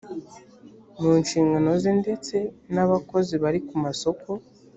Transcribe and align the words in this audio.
mu 0.99 1.11
nshingano 1.21 1.69
ze 1.81 1.91
ndetse 2.01 2.35
n 2.73 2.75
abakozi 2.83 3.33
bari 3.43 3.59
kumasoko 3.67 4.29